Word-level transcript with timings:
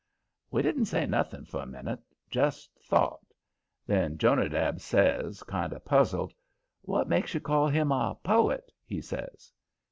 We 0.49 0.63
didn't 0.63 0.85
say 0.85 1.05
nothing 1.05 1.45
for 1.45 1.61
a 1.61 1.67
minute 1.67 1.99
just 2.27 2.71
thought. 2.79 3.23
Then 3.85 4.17
Jonadab 4.17 4.79
says, 4.79 5.43
kind 5.43 5.71
of 5.73 5.85
puzzled: 5.85 6.33
"What 6.81 7.07
makes 7.07 7.35
you 7.35 7.39
call 7.39 7.67
him 7.67 7.91
a 7.91 8.17
poet?" 8.23 8.71
he 8.83 8.99
says. 8.99 9.53